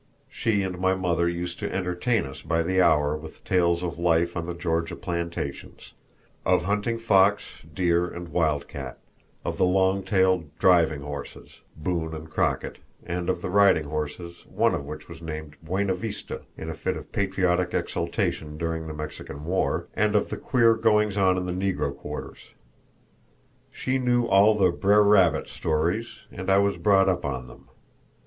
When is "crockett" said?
12.31-12.79